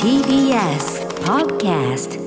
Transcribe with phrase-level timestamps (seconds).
[0.00, 2.20] TBS Podcast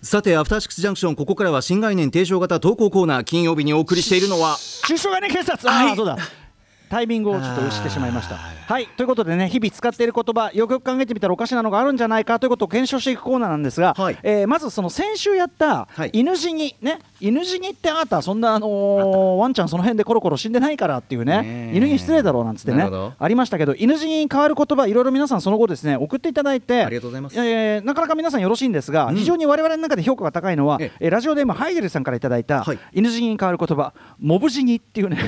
[0.00, 4.56] さてアフターシックスジャンクションここからは新概念提唱型投稿コーナー金曜日にお送りしているのは
[4.86, 6.16] 中小概念警察ああそうだ
[6.88, 8.36] タイミングをちょっとしてしまいました。
[8.36, 8.86] はい。
[8.96, 14.18] ということでね日々使っている言葉よくよく考えてみたらおかしなのがあるんじゃないかということを検証していくコーナーなんですが、はい。
[14.22, 16.10] えーまずその先週やったはい。
[16.12, 27.38] 犬死にね犬死にってあなたそんなあのーワンちゃんその辺でコロコロ死んでないからっていうね犬に失礼だろうなんつってねありましたけど犬死にに変わる言葉いろいろ皆さんその後ですね送っていただいてありがとうございます。
[27.38, 29.16] えーなかなか皆さんよろしいんですが、うん。
[29.16, 31.08] 非常に我々の中で評価が高いのは、ええ。
[31.08, 32.78] ーラジオネームハイゲルさんからいただいた、はい。
[32.92, 35.22] 犬死にに変わる言葉モブ死にっていうねも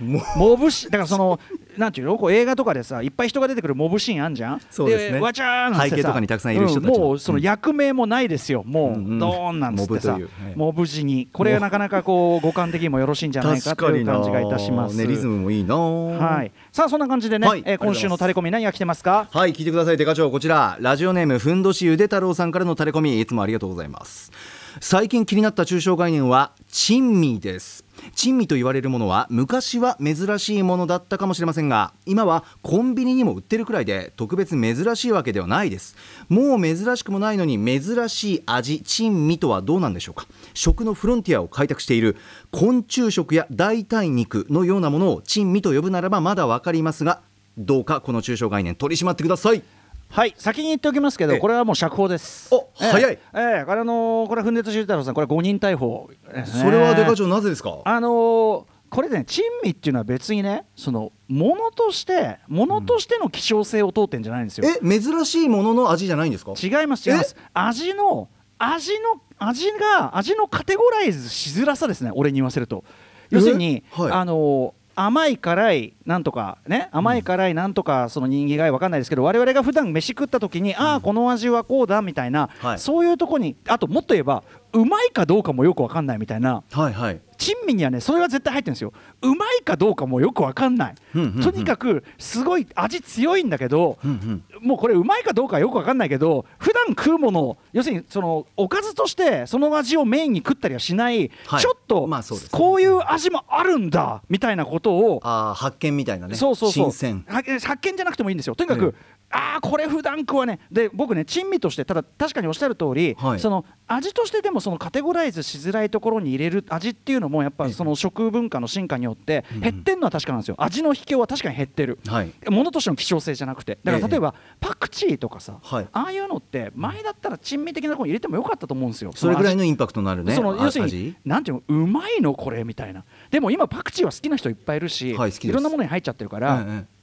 [0.00, 1.40] モブシだからその
[1.76, 2.18] なんていうの？
[2.18, 4.60] こう映画とかでさいっぱい人が出てくるモブシーンあんじゃん？
[4.70, 5.20] そうですね。
[5.20, 6.90] わちゃーなんてさ背景とかにたくさんいる人たち。
[6.90, 9.18] のうんもうその役名もないですよ、もう、うんうん。
[9.18, 10.12] ドーンなんつってさう。
[10.14, 10.28] はい。
[10.56, 14.96] モブ死にこれがなかなかこう五感的にもよろしいんじゃないかという感じがいたします。
[14.96, 15.76] ねリズムもいいな。
[15.76, 16.52] はい。
[16.72, 17.62] さあそんな感じでね、はい。
[17.66, 19.28] えー今週のタレコミ何が来てますか？
[19.30, 20.78] はい聞いてくださいデカ長こちら。
[20.80, 24.32] ラジオネームふんどしゆで太郎さんからのタレコミいつもありがとうございます。
[24.80, 35.96] 最近気になった抽象概念は珍味です珍味と言われるものは昔は珍しいものだったかもしれませんが今はコンビニにも売ってるくらいで特別珍しいわけではないです。
[36.28, 40.26] もう珍しくもないのに珍しい味珍味とはどうなんでしょうか。
[40.54, 42.16] 食のフロンティアを開拓している
[42.50, 47.20] 昆虫食や代替肉のようなものを珍味と呼ぶならばまだわかりますが
[47.56, 49.77] どうかこの抽象概念取り締まってください。
[50.10, 51.38] はい先に言っておきますけどええ。
[51.38, 52.48] これはもう釈放です。
[52.52, 53.12] おええ早い。
[53.12, 53.18] え
[53.62, 53.64] え。
[53.66, 57.78] これあのーこれはふんでとしゅうたろうさんこれは誤認逮捕、ええそれはデカ長なぜですか？
[57.84, 66.54] あのーこれね珍味っていうのは別にねそのものとしてものとしての希少性を問うてんじゃないんですよ、え珍しいものの味じゃないんですか？
[66.56, 67.36] 違います違います。
[67.52, 72.82] 味の味の味が味のカテゴライズしづらさですね俺に言わせると。
[73.28, 74.00] 要するに、え？
[74.02, 74.12] はい。
[74.12, 76.88] あのー甘い辛いなんとかね？
[76.90, 82.78] 甘い辛いなんとかその人間が分かんないですけど我々が普段飯食った時に、ああこの味はこうだみたいな、はい。
[82.80, 86.62] そういうとこにあともっと言えばうまいかどうかもよく分かんないみたいな。
[86.70, 87.20] はいはい。
[87.38, 88.92] 珍味にはねそれは絶対入ってるんですよ。
[89.22, 91.42] うまいかどうかもよく分かんない、うんうんうん。
[91.42, 94.66] とにかくすごい味強いんだけど、うんうん。
[94.66, 101.60] もうこれうまいかどうかはよく分かんないけど普段食うもの要するにそのおかずとしてその味をメインに食ったりはしない、はい。
[101.60, 102.52] ちょっと、まあそうです。
[102.52, 106.34] ねこういう味もあるんだみたいなことを、あー発見みたいなね。
[106.34, 106.90] そうそうそう。
[106.90, 107.24] 新鮮。
[107.28, 108.56] は発見じゃなくてもいいんですよ。
[108.56, 113.40] とにかく、えああこれ普段食わねで僕ね珍味としてただ確かにおっしゃる通り、はい。
[113.40, 120.56] その味としてでもそのカテゴライズしづらいところに入れる味っていうのもやっぱその食文化の進化によって減ってるのは確かなんですよ。
[120.58, 122.32] 味の秘境は確かに減ってる、はい。
[122.50, 123.78] ものとしての希少性じゃなくて。
[123.84, 125.88] だかええら例えばパクチーとかさ、はい。
[125.92, 129.12] ああいうのって前だったら珍味的なところに入れてもよかったと思うんですよ。
[129.14, 131.16] それぐらいののインパクトのあるね味そのあ要するに味。
[131.24, 133.04] なんていうのうまいのこれみたいな。
[133.30, 136.97] でも今パクチーは好きな人いっぱいいるし、はいろんなものに入っちゃってるから、ええ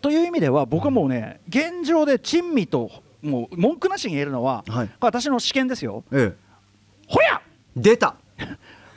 [0.00, 2.90] という意味では僕はもうね現状で珍味と
[3.22, 4.90] もう文句なしに言えるのは、はい。
[5.00, 6.04] 私の試験ですよ。
[6.10, 6.36] ええ。
[7.06, 7.42] ほや！
[7.76, 8.14] 出た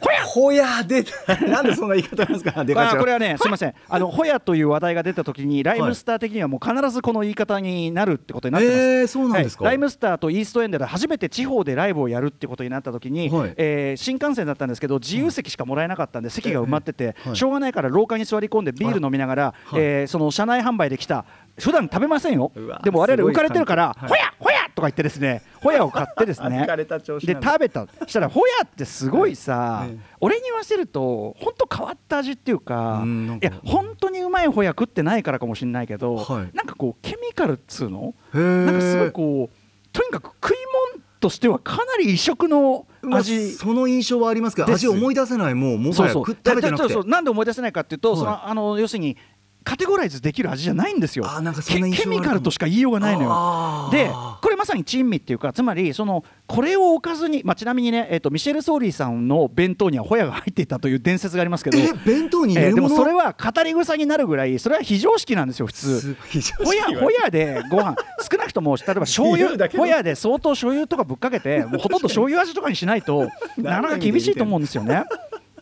[0.04, 0.26] ほや！
[0.26, 2.64] ほや出た なんでそんな言い方なんですか？
[2.66, 3.74] デカ長あこれはねすみません。
[3.90, 9.64] あのホヤという話題が出た時にライムスター的にはもう必ずこの言い方になるってことになってます、えーそうなんですか？
[9.66, 9.72] はい。
[9.72, 13.54] ライムスターとイーストエンドで初めて地方でライブをやるってことになった時に、はい。
[13.58, 17.36] えー新幹線だったんですけど自由席しかもらえなかったんで席が埋まってて、はい。
[17.36, 19.82] しょうがないから廊下に座り込んでビール飲みながら、はい。
[19.82, 21.26] えーその車内販売で来た。
[21.60, 22.52] 普段食べませんよ。
[22.84, 24.10] でも我々浮かれてるから「はい。
[24.10, 24.22] ほや！
[24.40, 24.53] ほや!」と
[24.84, 26.66] か言ってですねホヤを買ってですね
[27.24, 33.48] で食べたしたらホヤってすごいさ、ええ俺に言わせると本当変わった味っていうかうんなんか。
[33.48, 36.50] いや本当にうまいホヤ食ってないからかもしれないけど、はい。
[36.56, 38.14] なんかこうケミカルっつうの？
[38.34, 39.56] なんかすごいこう
[39.92, 40.58] とにかく食い
[40.96, 43.52] 物としてはかなり異色のまあ味。
[43.52, 48.20] その印象はありますけど味思い出せないもうもはや食食べてなくそうそうなんで思い出せないかっていうと、はい。
[48.20, 49.18] そのあの要するに
[49.64, 51.26] カテゴライズできる味じゃないんですよ。
[51.68, 53.90] ケケミカルとしか言いようがないのよ。
[53.92, 54.10] で
[54.42, 66.18] これまさに珍味っていうかつまりそのこれをおかずに、まあ、ちなみにね、えっとミシェル・ソーリーさんの弁当にはホヤが入っていたという伝説がありますけど、え弁当に入れえーでるもそれは語り草になるぐらいそれは非常識なんですよ普通。
[66.64, 67.96] ホヤホヤでご飯
[68.30, 75.04] 少なくとも例えば醤油ホヤで相当醤油とかぶっかけてもうほとんど醤油味とかにしないと なかなか厳しいと思うんですよね。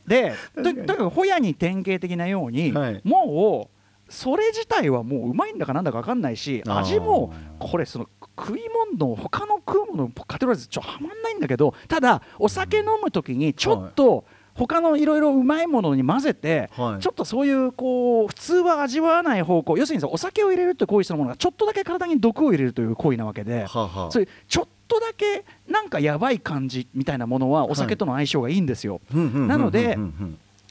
[0.08, 3.02] でととにかくホヤに典型的なように、はい。
[3.04, 3.81] もう
[4.12, 8.62] それ自体はもううまいんだかなんだか分かんないし味もこれその食い
[8.98, 17.02] 物の他の食うもののカテゴライズちょっとはまんないんだけどただお酒飲む時にちょっと他のいろいろうまいものに混ぜて、はい。
[17.02, 24.12] ちょっとそういうこう普通は味わわない方向要するにさお酒を入れるって行為そのものがちょっとだけ体に毒を入れるという行為なわけで、はあはあ。
[24.12, 29.00] そういうちょっとだけなんかやばい感じみたいなものはお酒との相性がいいんですよ。
[29.14, 29.48] うんうんうんうんうん。
[29.48, 29.98] なので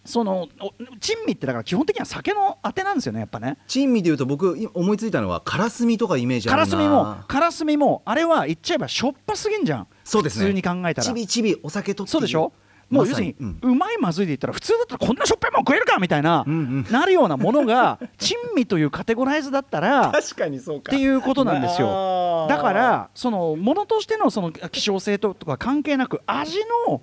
[0.04, 3.58] そのお珍味ってだから基本的には酒のあてなんですよねやっぱね。
[3.66, 6.66] 珍味でいうと僕い思いついたのはカラスミとかイメージあるな。
[6.66, 9.86] カラスミもカラスミもあれは言っちゃえばしょっぱすぎんじゃん。
[10.04, 10.46] そうですね。
[10.46, 11.06] 普通に考えたら。
[11.06, 12.52] ちびちびお酒とそうでしょ？
[12.88, 16.44] もう要ますさるに、にうまいまずいで言ったら普通だったらこんなしょっぱいもん食えるかみたいな、
[16.90, 20.90] なるようなものが珍味というカテゴライズだったら確かにそうか。
[20.90, 22.48] っていうことなんですよ。
[22.48, 26.58] だからそのものとしてのその希少性ととか関係なく味
[26.88, 27.00] のん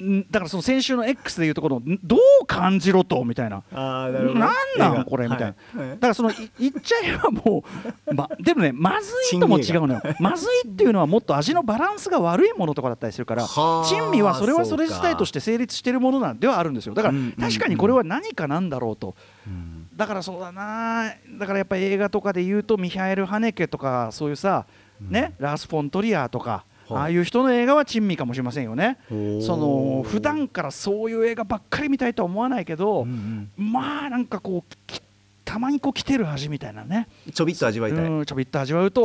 [0.00, 3.62] だからその先週の X でいうところどう感じろとみたいな。
[3.72, 4.34] あーなる
[4.76, 5.90] なんこれみたいな、はい。
[5.90, 7.62] だからそのい言っちゃえばも
[8.06, 10.02] う、 ま、でもねまずいとも違うのよ。
[10.18, 16.94] まずいっていうのはもっと味のバランスが悪いものとかだったりするからはあ珍味はそれはそれ自体として成立しているものなんではあるんですよ。
[16.94, 17.14] だから
[17.46, 19.14] 確かにこれは何かなんだろうと。
[19.46, 19.86] うん。
[19.94, 24.66] だからそうだなだからやっぱり映画とかで言うとミハエル・ハネケとかそういうさ、
[25.00, 28.98] ね、ラース・フォントリアーとか、はいああいう人の映画は珍味かもしれませんよね。
[29.08, 35.02] その普段からそういう映画ばっかり見たいとは思わないけど、うんまあなんかこうき
[35.44, 37.06] たまにこう来てる味みたいなね。
[37.32, 39.04] ちょびっと味わいたい、うんちょびっと味わうと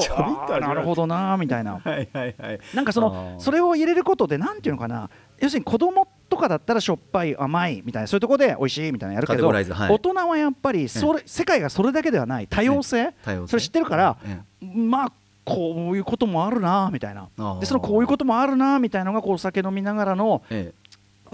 [0.60, 1.80] なるほどなみたいな。
[1.84, 2.60] はいはいはい。
[2.74, 3.40] なんかそあのー。
[3.40, 5.10] それを入れることでなんていうのかな。
[5.40, 9.66] 要するに子供とかだったらしょっぱい甘いみたいなそういうところで美味しいみたいなのやるけど、はい。
[9.66, 12.48] 大人はやっぱりそれ、世界がそれだけではない。
[12.48, 13.52] 多様性,、多様性。
[13.52, 14.40] それ知ってるから、え。
[14.76, 15.12] まあ
[15.50, 17.28] こういうこともあるなみたいな。
[17.60, 20.74] でそのこういうこともあるなみたいなのがこうお酒飲みながらのえ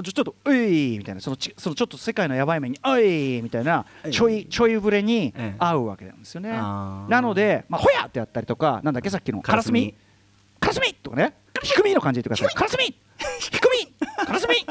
[0.04, 1.22] ちょちょっと「うい」みたいな。
[1.22, 4.12] そのちそのちょっと世界のやばい目に「おい」みたいなええ。
[4.12, 5.56] ちょいちょいぶれにええ。
[5.60, 6.50] 合うわけなんですよね。
[6.52, 9.94] なので、まあ、ほやってやったりとかなんだっけさっきのカラスミ。
[10.60, 10.94] カラスミ。
[10.94, 11.34] とかね。
[11.64, 12.56] 低みの感じで言ってください。
[12.56, 12.92] カラスミ低み。
[12.92, 12.96] カラスミ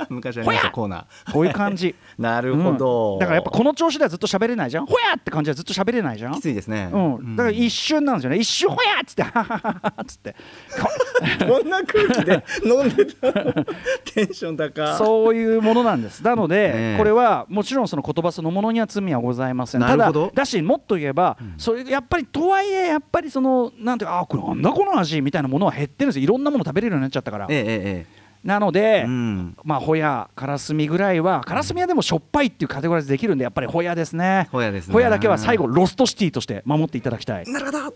[0.09, 1.89] 昔ありましたコーナこういう感じ。
[1.89, 3.19] ー なるほど、うん。
[3.19, 4.87] だからやっぱこの調子ではずっと喋れないじゃん。
[4.87, 6.35] ほやって感じはずっと喋れないじゃん。
[6.35, 8.37] きついですね、うん、だから一瞬なんですよね。
[8.39, 9.23] 一瞬ほやっつって。
[9.23, 10.37] ははははっつって。
[11.47, 13.33] こんな空気で飲んでた。
[13.33, 13.65] の
[14.15, 14.97] テンション高。
[14.97, 16.23] そういうものなんです。
[16.23, 16.99] なので、ええ。
[16.99, 19.81] これはもちろんその言葉そのものには罪はございません。
[19.81, 20.33] ただなるほど。
[20.35, 26.25] だしもっと言えば、それやっぱりとはいえやっぱりそのなんていうかあこれなんだこの味みたいなものは減ってるんですよ。
[26.25, 29.57] いろんなもの食べれるようになっちゃったから、ええええなので、ええうん。
[29.65, 34.49] まあホヤカラスミぐらいはカラスミはでもしょっぱいっていうカテゴライズできるんでやっぱりホヤですね。
[34.53, 34.93] ホヤですね。
[34.93, 37.45] ホヤだけは最後ロストシティとして守っていただきたい。
[37.47, 37.95] なるほど。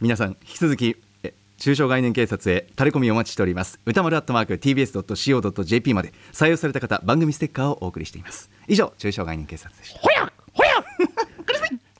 [0.00, 3.80] 皆さん引き続きえ中小概念警察へタレコミお待ちしております。
[3.86, 8.50] 歌丸アットマーク TBS.CO.JP まで採用された方番組ステッカーをお送りしています。
[8.68, 10.00] 以上中小概念警察でした。
[10.00, 10.70] ホヤホヤ。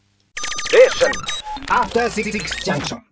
[1.68, 3.09] After Six Junction.